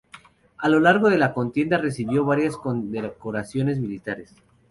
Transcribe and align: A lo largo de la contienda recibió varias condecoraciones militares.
A 0.57 0.67
lo 0.67 0.79
largo 0.79 1.09
de 1.11 1.19
la 1.19 1.31
contienda 1.31 1.77
recibió 1.77 2.25
varias 2.25 2.57
condecoraciones 2.57 3.79
militares. 3.79 4.35